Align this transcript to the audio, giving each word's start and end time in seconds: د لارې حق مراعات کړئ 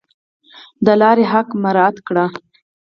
د 0.85 0.87
لارې 1.01 1.25
حق 1.31 1.47
مراعات 1.63 1.97
کړئ 2.07 2.27